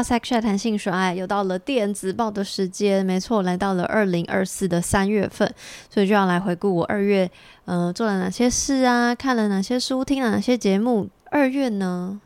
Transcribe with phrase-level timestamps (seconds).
[0.00, 3.04] 到 Sex Chat 谈性说爱，又到了电子报的时间。
[3.04, 5.54] 没错，来到了二零二四的三月份，
[5.90, 7.30] 所以就要来回顾我二月，
[7.66, 9.14] 呃，做了哪些事啊？
[9.14, 10.02] 看了哪些书？
[10.02, 11.10] 听了哪些节目？
[11.26, 12.18] 二月呢，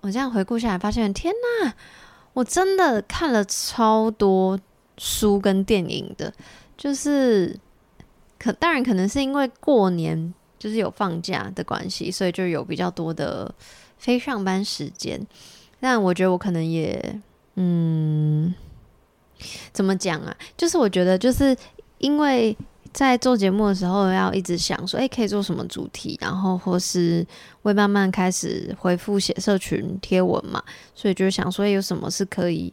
[0.00, 1.72] 我这样回顾下来，发现天呐，
[2.32, 4.58] 我真的看了超多
[4.98, 6.34] 书跟电影的，
[6.76, 7.56] 就是
[8.36, 13.54] 可当然可能是因为过年就是有放假的关系，所以就有比较多的
[13.96, 15.24] 非上班时间。
[15.82, 17.20] 但我觉得我可能也，
[17.56, 18.54] 嗯，
[19.72, 20.32] 怎么讲啊？
[20.56, 21.56] 就是我觉得，就是
[21.98, 22.56] 因为
[22.92, 27.26] 在做节目的时候，要一直想说，诶，可以做什么主题，然后或是
[27.62, 30.62] 会慢慢开始回复写社群贴文嘛，
[30.94, 32.72] 所以就想说，有什么是可以，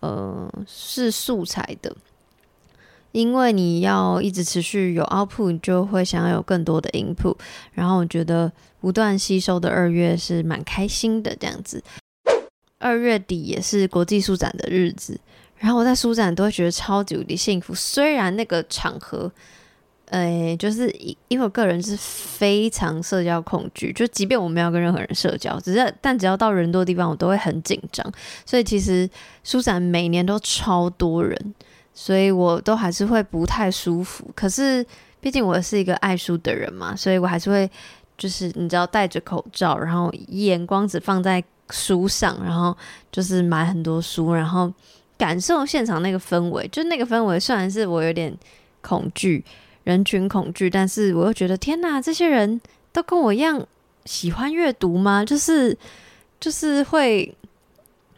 [0.00, 1.96] 呃，是素材的。
[3.12, 7.36] 因为你要一直持续有 output，你就会想要有更多的 input。
[7.72, 11.82] 然后我觉得不断吸收的二月是蛮开心的，这样子。
[12.80, 15.20] 二月底也是国际书展的日子，
[15.58, 17.74] 然后我在书展都会觉得超级无敌幸福。
[17.74, 19.30] 虽然那个场合，
[20.06, 20.90] 呃，就是
[21.28, 28.04] 因为我个人是非常社交恐惧，就即便我没有跟任何人社交，只是但只要到人多的地方，我都会很紧张。
[28.46, 29.08] 所以其实
[29.44, 31.54] 书展每年都超多人，
[31.92, 34.26] 所以我都还是会不太舒服。
[34.34, 34.82] 可是
[35.20, 37.70] 毕竟我是一个爱书的人嘛，所以我还是会
[38.16, 41.44] 就是你知道戴着口罩，然后眼光只放在。
[41.70, 42.76] 书上，然后
[43.10, 44.72] 就是买很多书，然后
[45.16, 46.66] 感受现场那个氛围。
[46.68, 48.36] 就那个氛围，虽然是我有点
[48.80, 49.44] 恐惧，
[49.84, 52.60] 人群恐惧，但是我又觉得天哪，这些人
[52.92, 53.66] 都跟我一样
[54.04, 55.24] 喜欢阅读吗？
[55.24, 55.76] 就是
[56.38, 57.34] 就是会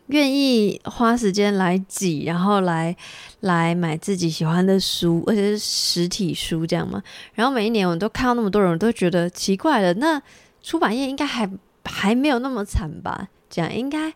[0.07, 2.95] 愿意花时间来挤，然后来
[3.41, 7.03] 来买自己喜欢的书，而且是实体书这样吗？
[7.35, 9.95] 然后每一年我都看到那么多人，我都觉得奇怪了。
[9.95, 10.21] 那
[10.63, 11.51] 出版业应该还
[11.85, 13.29] 还没有那么惨吧？
[13.53, 14.13] 讲应该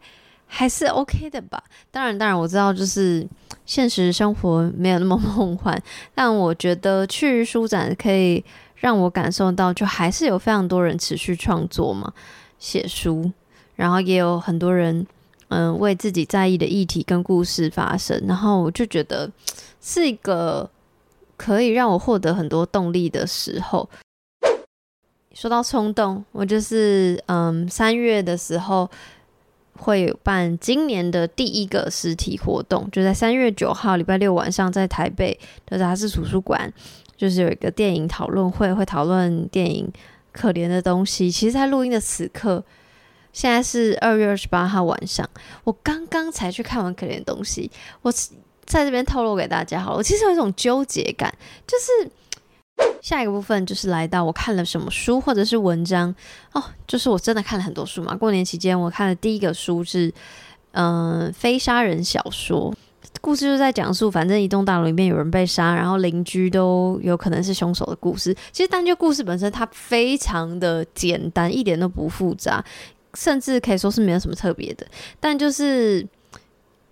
[0.46, 1.62] 还是 OK 的吧。
[1.90, 3.26] 当然，当然我知道，就是
[3.66, 5.80] 现实生活没有那么梦幻。
[6.14, 8.42] 但我觉得去书展可以
[8.76, 12.12] 让我感受到，就还是有非常多人持续创作嘛，
[12.58, 13.30] 写书，
[13.74, 15.06] 然后也有很多人
[15.48, 18.22] 嗯为自己在意的议题跟故事发声。
[18.26, 19.30] 然后我就觉得
[19.82, 20.70] 是一个
[21.36, 23.88] 可以让我获得很多动力的时候。
[25.34, 28.88] 说到冲动，我就是嗯三月的时候。
[29.76, 36.72] 会办今年的第一个实体活动，就在三月九号礼拜六晚上，在台北的杂志图书馆，
[37.16, 39.86] 就是有一个电影讨论会，会讨论电影
[40.32, 41.30] 《可怜的东西》。
[41.34, 42.64] 其实，在录音的此刻，
[43.32, 45.28] 现在是二月二十八号晚上，
[45.64, 47.70] 我刚刚才去看完《可怜的东西》，
[48.02, 48.10] 我
[48.64, 51.32] 在这边透露给大家好了，我其实有一种纠结感，
[51.66, 52.10] 就是。
[53.02, 56.14] 下一个部分就是来到我看了什么书或者是文章
[56.52, 58.16] 哦，就是我真的看了很多书嘛。
[58.16, 60.12] 过年期间我看的第一个书是
[60.72, 62.74] 嗯、非杀人小说，
[63.22, 68.36] 故事就是在讲述反正一栋大楼里面有人被杀，然后邻居都有可能是凶手的故事。
[68.52, 72.62] 其实但就故事本身它非常的简单，一点都不复杂，
[73.14, 74.86] 甚至可以说是没有什么特别的。
[75.18, 76.06] 但就是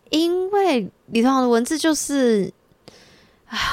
[0.09, 2.51] 因为里头的文字就是。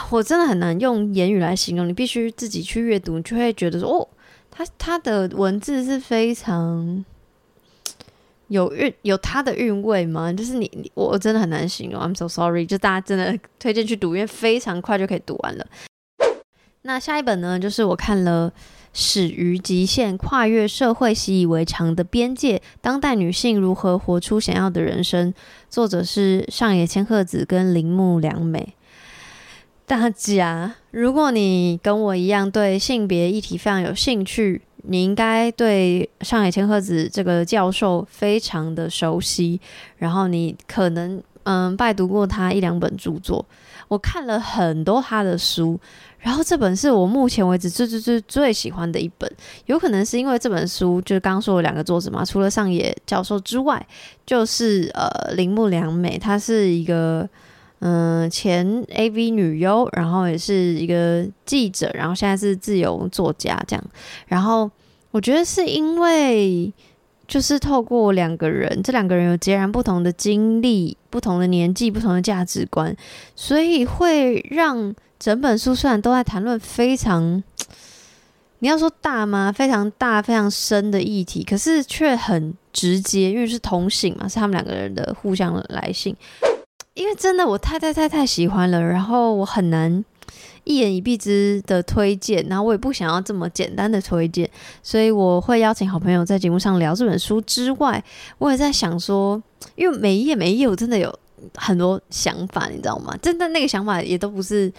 [0.09, 4.07] 我真的很难用言语来形容，你必须自己去阅读，你就会觉得说，哦，
[4.49, 7.03] 他他的文字是非常
[8.49, 10.31] 有韵，有他的韵味吗？
[10.33, 12.01] 就是你，你，我真的很难形容。
[12.01, 15.65] I'm so sorry，就大家真的推荐去读，因为非常快就可以读完了。
[16.83, 18.51] 那下一本呢，就是我看了
[18.91, 25.31] 《始于极限：跨越社会习以为常的边界，当代女性如何活出想要的人生》，
[25.69, 28.73] 作者是上野千鹤子跟铃木良美。
[29.91, 39.59] 大家，如果你跟我一样对性别议题非常有兴趣，你应该对上野千鹤子这个教授非常的熟悉。
[39.97, 43.45] 然后你可能嗯拜读过他一两本著作，
[43.89, 45.77] 我看了很多他的书，
[46.19, 49.29] 然后这本是我目前为止最最最最喜欢的一本。
[49.65, 53.85] 有可能是因为这本书就是刚刚说的两个作者嘛，除了上野教授之外，
[54.25, 57.27] 就是呃铃木良美，她是一个。
[57.83, 63.83] 嗯，前 AV 女优，然后也是一个记者，然后现在是自由作家这样。
[64.27, 64.69] 然后
[65.09, 66.71] 我觉得是因为，
[67.27, 72.95] 就是透过两个人，这两个人有截然不同的经历、不同的年纪、不同的价值观，
[73.35, 77.43] 所以会让整本书虽然都在谈论非常，
[78.59, 79.51] 你要说大吗？
[79.51, 86.15] 非常大、非常深的议题，可是却很直接，因为是同性嘛，是他们两个人的互相来信。
[86.93, 90.03] 因为真的我太太太太喜欢了，然后我很难
[90.63, 94.49] 一言以蔽之的推荐，然后我也不想要这么简单的推荐，
[94.83, 98.03] 所以我会邀请好朋友在节目上聊这本书之外，
[98.37, 99.41] 我也在想说，
[99.75, 101.17] 因为每一页每一页我真的有
[101.55, 103.17] 很多想法，你知道吗？
[103.21, 104.71] 真的那个想法也都不是。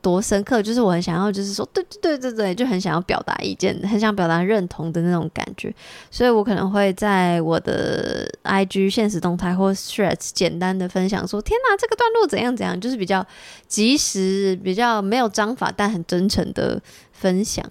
[0.00, 5.74] 多深刻，就是我很想要，就是说，对对对对对，就很想要表达意见，很想表达认同的那种感觉，
[6.10, 13.26] 所以我可能会在我的 IG 现实动态或 Threads 简单的分享说，天哪，这个段落怎样怎样，就是比较
[13.66, 16.80] 及时，比较没有章法，但很真诚的
[17.12, 17.64] 分享。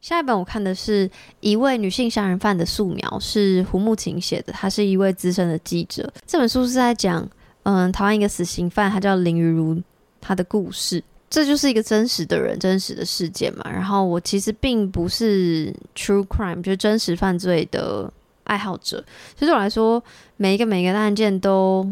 [0.00, 1.10] 下一本我看的是
[1.40, 6.10] 一位女性杀人犯的素描，是胡慕情写的，她是一位资深的记者。
[6.26, 7.28] 这本书是在讲，
[7.64, 9.82] 嗯，台湾一个死刑犯，他叫林于如，
[10.20, 11.04] 他的故事。
[11.30, 13.62] 这就是一个真实的人，真实的事件嘛。
[13.70, 18.12] 然后我其实并不是 true crime，就是真实犯罪的
[18.44, 19.02] 爱好者。
[19.38, 20.02] 其实我来说，
[20.36, 21.88] 每一个每一个案件都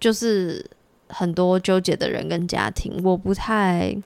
[0.00, 0.68] 就是
[1.06, 3.00] 很多纠结的人跟家庭。
[3.04, 3.96] 我不太，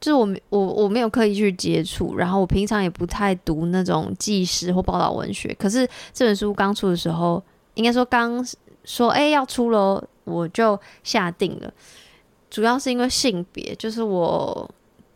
[0.00, 5.54] 就是我我我没有刻意去接触，然后我平常也不太读那种纪实或报道文学。
[5.56, 7.40] 可是这本书刚出的时候，
[7.74, 8.44] 应该说刚
[8.84, 11.72] 说哎要出了，我就下定了。
[12.52, 14.70] 主要是因为性别，就是我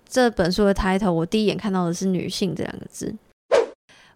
[0.09, 3.15] 这本书的 title，我第一眼看到的是“女性”这两个字。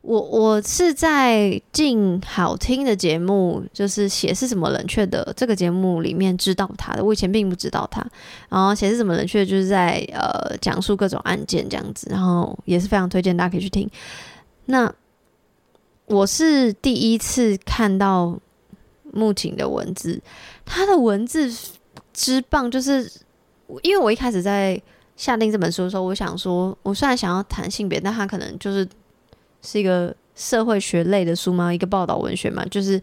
[0.00, 7.04] 我我是在进好听的节目，就是血是怎么冷却的这个节目里面知道他的。
[7.04, 8.02] 我以前并不知道他。
[8.48, 13.86] 然后血是怎么冷却，就是在呃讲述各种案件这样子，然后也是非常推荐大家可以去听。
[14.64, 14.90] 那
[16.06, 18.40] 我是第一次看到
[19.12, 20.22] 木槿的文字，
[20.64, 21.52] 他的文字。
[22.12, 23.10] 之棒，就是
[23.82, 24.80] 因为我一开始在
[25.16, 28.88] 下定这本书的时候，我想说，我虽然想要谈性别，但它可能就是
[29.62, 33.00] 是一个社会学类的书嘛，一个报道文学嘛，就是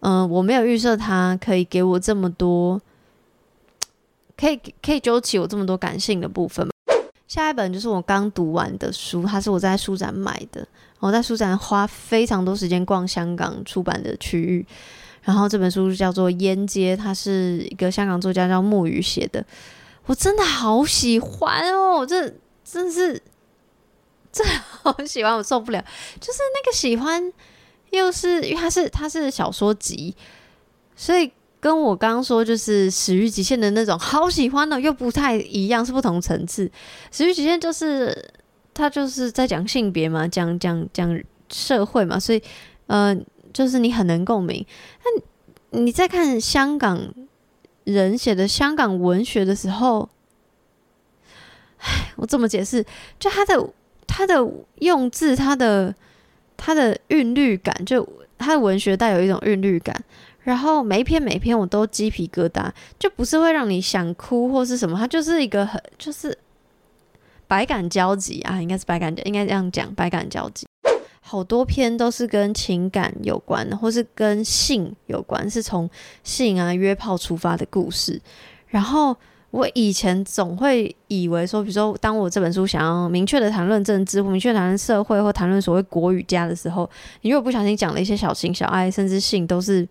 [0.00, 2.80] 嗯、我没有预设它可以给我这么多，
[4.36, 6.72] 可以可以揪起我这么多感性的部分嘛。
[7.26, 10.66] 下一本就是我刚读完的书，它是我在书展买的，
[11.00, 14.64] 我在书展花非常多时间逛香港出版的区域。
[15.28, 19.44] 然后这本书叫做《烟街》，它是一个香港作家叫木鱼写的，
[20.06, 22.06] 我真的好喜欢哦！
[22.06, 22.32] 这
[22.64, 23.22] 真是，
[24.32, 25.84] 真的好喜欢，我受不了。
[26.18, 27.30] 就是那个喜欢，
[27.90, 30.16] 又是因为它是它是小说集，
[30.96, 36.66] 所以跟我刚刚说就是《始于极限》的那种好喜欢的又不太一样，是不同层次。
[37.12, 38.32] 《始于极限》就是
[38.72, 42.42] 它就是在讲性别嘛，讲讲讲社会嘛，所以
[42.86, 43.26] 嗯。
[43.52, 44.64] 就是你很能共鸣，
[45.04, 47.12] 那你在看香港
[47.84, 50.08] 人写的香港文学的时候，
[51.78, 52.84] 唉，我怎么解释？
[53.18, 53.68] 就他的
[54.06, 54.46] 他的
[54.80, 55.94] 用字，他的
[56.56, 58.06] 他的韵律感，就
[58.36, 60.04] 他的文学带有一种韵律感。
[60.44, 66.38] 然后每一篇每一篇我都鸡皮疙瘩，就不是会让你想哭或是什么，它就是一个很就是
[67.46, 70.67] 百感交集啊，应该是百感，应该这样讲，百感交集。
[71.28, 75.88] 好多篇都是跟情感有关，或是跟性有关，是从
[76.24, 78.18] 性啊约炮出发的故事。
[78.68, 79.14] 然后
[79.50, 86.88] 我以前总会以为说，比如说，当我这本书想要明确的谈论政治，或明确谈论社会，或谈论所谓国与家的时候，
[87.20, 89.86] 你如果不小心讲了一些小情小爱，甚至性，都是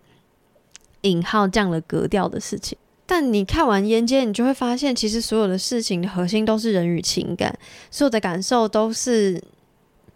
[1.02, 2.76] 引号降了格调的事情。
[3.06, 7.56] 但你看完《烟街》，你就会发现，其实所有的事情的核心都是人与情感，
[7.92, 9.40] 所有的感受都是。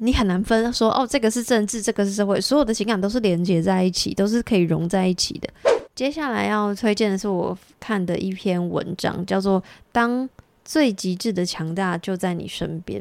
[0.05, 5.49] 你很难分说哦，这个是政治，这个是社会，所有的情感都是连接在一起，都是可以融在一起的。
[5.95, 9.61] 接下来要推荐的是我看的一篇文章，叫做
[9.93, 10.29] 《当
[10.65, 13.01] 最极致的强大就在你身边》。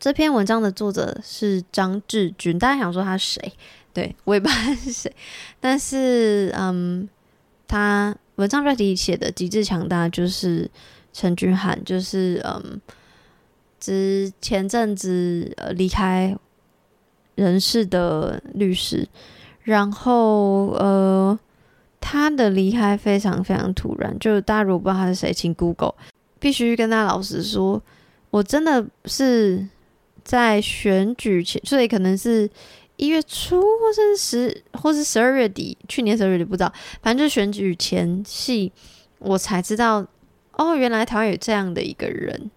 [0.00, 3.52] 这篇文章的作者是张志军，大家想说他是谁？
[3.92, 5.14] 对，我也不知道他是谁，
[5.60, 7.08] 但是嗯，
[7.68, 10.68] 他文章标题写的极致强大就是
[11.12, 12.80] 陈君涵，就是嗯。
[13.78, 16.36] 之前阵子呃离开
[17.34, 19.08] 人事的律师，
[19.62, 21.38] 然后呃
[22.00, 25.94] 他的离开非常非常突然，就大家如果不知道他是谁，请 Google。
[26.40, 27.82] 必须跟大家老实说，
[28.30, 29.66] 我真的是
[30.22, 32.48] 在选举前，所以可能是
[32.94, 38.70] 一月初，或是十，或是十二月底，去年十二月底不知道，反正就选举前夕，
[39.18, 40.06] 我才知道
[40.52, 42.50] 哦，原来台湾有这样的一个人。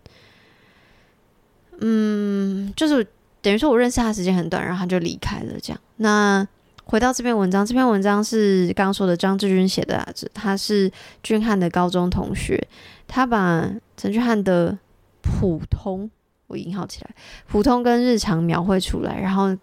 [1.81, 3.05] 嗯，就是
[3.41, 5.53] 等于说，我认识他时间很短，然后他就离开了。
[5.61, 6.47] 这样，那
[6.85, 10.91] 回到这篇文章，这篇文章是刚刚说的张志军写的，他是
[11.23, 12.67] 俊翰的高中同学，
[13.07, 14.77] 他把陈俊翰的
[15.21, 16.09] 普通，
[16.47, 17.15] 我引号起来，
[17.47, 19.55] 普通跟日常描绘出来，然后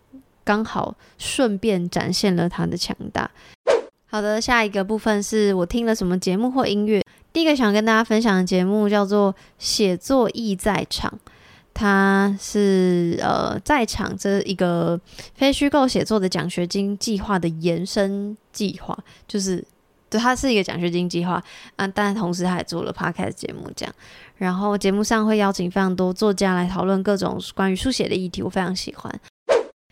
[0.42, 3.30] 刚好顺便展现了他的强大。
[4.10, 7.02] 好的，下一个部分是我听了什么节目或音乐。
[7.30, 11.12] 第一个想跟大家分享的节目叫做《写作意在场》，
[11.78, 15.00] 他是呃在场这一个
[15.36, 19.64] 非虚构写作的奖学金计划的延伸计划，就是
[20.10, 21.40] 对，它是一个奖学金计划
[21.76, 23.94] 啊，但同时他也做了 podcast 节目这样。
[24.38, 29.20] 然后节目上会邀请非常多作家来讨论各种关于书写的议题，我非常喜欢。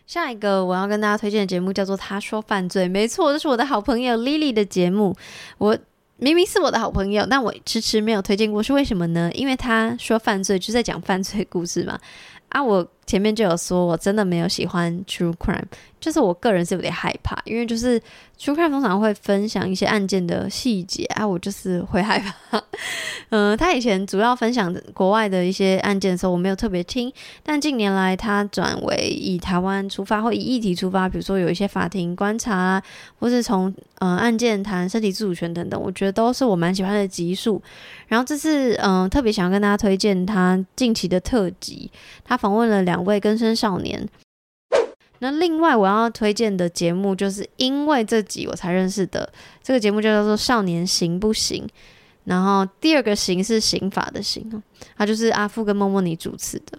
[0.05, 5.15] 下一个我要跟大家推荐的节目叫做《他说犯罪》，没错，这是我的好朋友 Lily 的节目。
[5.57, 5.77] 我
[6.17, 9.29] 明明是我的好朋友，但我迟迟没有推荐过，是为什么呢？
[9.33, 11.99] 因为他说犯罪就在讲犯罪故事嘛。
[12.49, 15.63] 啊，我前面就有说，我真的没有喜欢 True Crime，
[15.99, 17.99] 就是我个人是有点害怕，因为就是
[18.39, 22.61] True Crime 通常会分享一些案件的细节啊，我就是会害怕。
[23.29, 27.11] 嗯、 他以前主要分享国外的一些案件的时候，我没有特别听，
[27.43, 32.81] 但近年来他转为以台湾出发或以议题出发，比如说有一些法庭观察，
[33.19, 37.61] 或是从呃案件谈身体自主权等等，我觉得都是我蛮喜欢的集数。
[38.07, 41.91] 然后这次嗯、特别想要跟大家推荐他近期的特辑，
[42.23, 44.07] 他访问了两位根生少年。
[45.19, 49.27] 那另外我要推荐的节目，就是因为这集我才认识的，
[49.63, 51.63] 这个节目就叫做《少年行不行》。
[52.25, 54.61] 然后第二个刑是刑法的刑，
[54.95, 56.77] 他就是阿富跟莫莫尼主持的。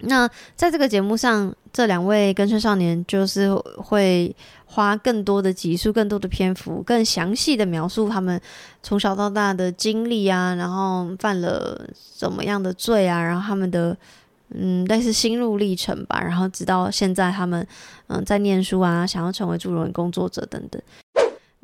[0.00, 4.34] 那在这个节目上，这两位根生少年就是会
[4.66, 8.38] 花更多的集数、更多的篇幅，更详细的描述他们
[8.82, 13.96] 从小到大的经历啊，然后犯了什么样的罪啊，然后他们的
[14.58, 17.66] 嗯类似心路历程吧，然后直到现在他们
[18.08, 20.80] 嗯在念书啊，想要成为助人工作者等等。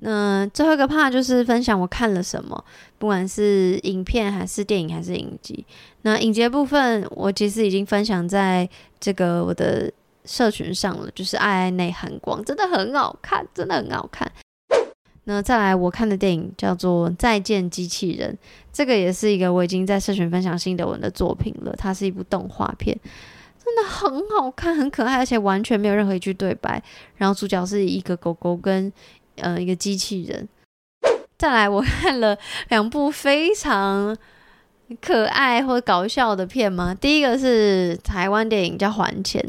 [0.04, 2.64] 那最后一个 part 就是分享我看了什么，
[2.98, 5.64] 不管是影片还是电影还是影集。
[6.02, 8.68] 那影集部分，我其实已经分享在
[8.98, 9.92] 这个我的
[10.24, 14.30] 社群上了，就是爱爱内含光，真的很好看，真的很好看。
[15.24, 18.32] 那再来我看的电影叫做《再见机器人》，
[18.72, 22.98] 这个也是一个我已经在社群分享心得文的作品了，它是一部动画片，
[23.64, 26.82] 真的很好看，很可爱，而且完全没有任何一句对白。
[27.16, 28.92] 然后主角是一个狗狗跟。
[29.36, 30.46] 呃，一个机器人。
[31.38, 32.36] 再来，我看了
[32.68, 34.14] 两部非常
[35.00, 36.94] 可爱或搞笑的片吗。
[36.94, 39.42] 第一个是台湾电影叫《还钱》，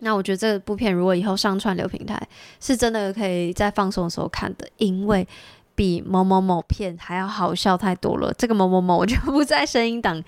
[0.00, 2.20] 那我觉得这部片如果以后上串流平台，
[2.60, 5.26] 是真的可以在放松的时候看的，因为
[5.74, 8.32] 比某某某片还要好笑太多了。
[8.38, 10.22] 这个某某某我就不在声音档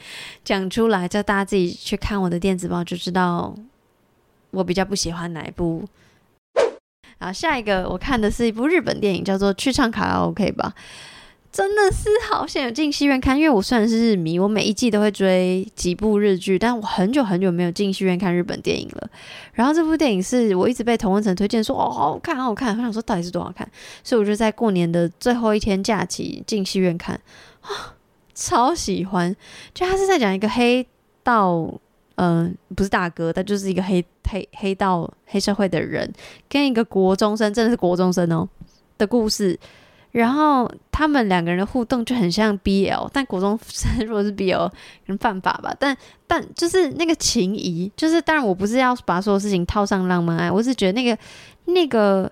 [0.44, 3.54] 讲出来，叫大家自己去看我的电子报就知道
[4.50, 5.84] 我比较不喜欢哪一部。
[7.18, 10.72] 好，下一个我看的是一部日本电影，叫做《去唱卡拉 OK 吧》，
[11.52, 13.36] 真的是好想有进戏院看。
[13.36, 19.10] 因为我虽然是日迷，我每一季都会追几部日剧，但我很久很久没有进戏院看日本电影了。
[19.52, 22.76] 然后这部电影是我一直被童文成推荐说哦，好好看，好好看。
[22.76, 23.68] 我想说到底是多好看，
[24.02, 27.20] 所以我就在过年的最后一天假期进戏院看
[27.60, 27.94] 啊，
[28.34, 29.34] 超喜欢。
[29.74, 30.86] 就他是在讲一个黑
[31.22, 31.80] 道。
[32.22, 36.12] 嗯、不是大哥，他就是一个黑黑黑道黑社会的人，
[36.50, 38.46] 跟一个国中生，真的是国中生哦
[38.98, 39.58] 的故事。
[40.12, 44.74] 然后他们两个人的互动就很像 BL，但国中生如果是 BL，可
[45.06, 45.74] 能犯法吧。
[45.78, 51.18] 但但就是那个情谊，就是当然我不是要把所有事情套上浪漫爱，我是觉得那个
[51.66, 52.30] 那个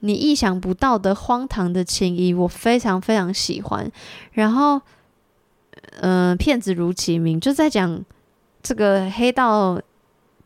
[0.00, 3.90] 你意想不到的荒唐的情谊，我非常非常喜欢。
[4.32, 4.80] 然后，
[6.00, 8.04] 嗯、骗子如其名，就在讲。
[8.62, 9.80] 这个黑道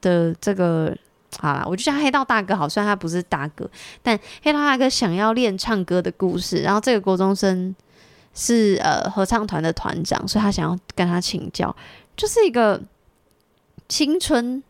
[0.00, 0.96] 的这个
[1.38, 3.68] 好啦，我就叫黑道大哥好，虽然他不是大哥，
[4.02, 6.62] 但黑道大哥想要练唱歌的故事。
[6.62, 7.74] 然后这个国中生
[8.34, 11.74] 是呃合唱团的团长，所以他想要跟他请教，
[12.16, 12.80] 就是一个
[13.88, 14.62] 青春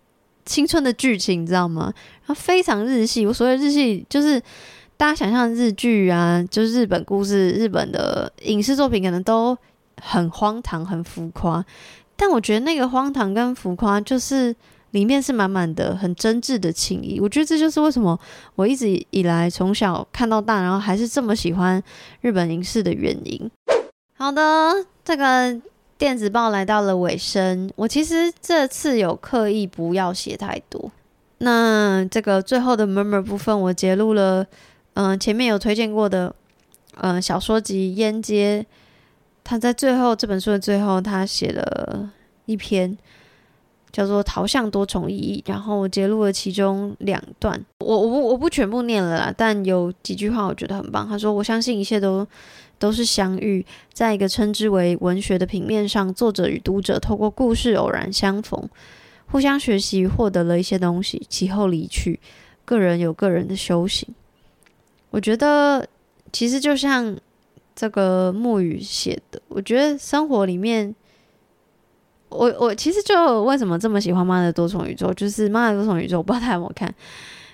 [0.44, 1.92] 青春的剧情，你知道吗？
[2.26, 4.40] 然后非常日系，我所谓日系就是
[4.96, 9.56] 大家想象日剧啊，就是日本故事、日本的影视作品，可能都
[10.00, 11.64] 很荒唐、很浮夸。
[12.16, 14.54] 但我觉得那个荒唐跟浮夸，就是
[14.94, 17.18] 里面是满满的很真挚的情谊。
[17.18, 18.18] 我觉得这就是为什么
[18.54, 21.82] 我一直以来从小看到大，然后还是这么喜欢
[22.20, 23.50] 日本影视的原因。
[24.16, 25.60] 好的，这个
[25.98, 30.92] 电子报来到了尾声，我其实这次有刻意不要写太多。
[31.38, 34.46] 那这个最后的 murmur 部分，我截录了，
[34.94, 36.32] 嗯、前面有推荐过的，
[36.98, 38.64] 嗯、小说集《烟街》。
[39.42, 42.08] 他在最后这本书的最后，他写了
[42.46, 42.96] 一篇
[43.94, 51.08] 叫做《逃向多重意义》，然后我截录了其中两段，我我不我不全部念了啦，但有几句话我觉得很棒。
[51.08, 52.26] 他说：“我相信一切都
[52.76, 58.68] 都是相遇，在一个称之为文学的平面上，作者与读者透过故事偶然相逢，
[59.26, 62.18] 互相学习，获得了一些东西，其后离去，
[62.64, 64.12] 个人有个人的修行。”
[65.10, 65.86] 我觉得
[66.32, 67.16] 其实就像。
[67.76, 70.94] 这个木雨写的，我觉得生活里面，
[72.34, 76.94] 我我其实就为什么这么喜欢《妈的多重宇宙》，就是《妈的多重宇宙》，我不知道大家有没有看，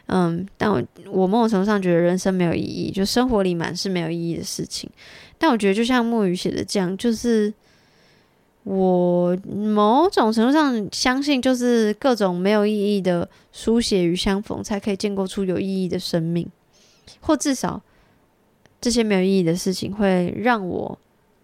[0.06, 4.88] 嗯，但我我某种程度上觉得人生没有意义，就生活里满是没有意义的事情。
[5.38, 7.52] 但我觉得就像木鱼写的这样，就是
[8.64, 16.49] 我某种程度上相信，就是各种没有意义的书写与相逢，才可以建构出有意义的生命，
[17.20, 17.82] 或至少。
[18.82, 20.99] 这些没有意义的事情会让我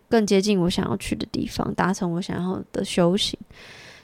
[0.08, 3.38] 更接近我想要去的地方，达成我想要的修行。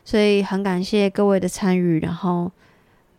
[0.04, 2.50] 所以很感谢各位的参与，然后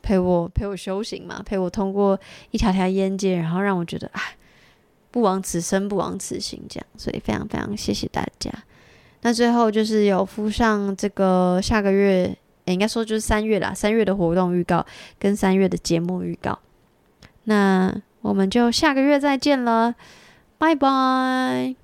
[0.01, 2.19] 陪我陪我修行嘛，陪我通过
[2.51, 4.21] 一条条烟阶，然后让我觉得啊，
[5.11, 6.85] 不枉此生，不枉此行，这样。
[6.97, 8.51] 所以非常非常谢谢大家。
[9.21, 14.85] 那最后就是有附上这个下个月，应该说就是三月啦，三月的活动预告
[15.17, 16.59] 跟三月的节目预告。
[17.43, 18.01] 那。
[18.23, 19.95] 我们就下个月再见了，
[20.57, 21.82] 拜拜。